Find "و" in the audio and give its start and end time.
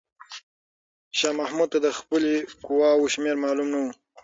3.83-3.85